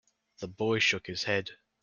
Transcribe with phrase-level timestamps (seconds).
[0.39, 1.51] The boy shook his head.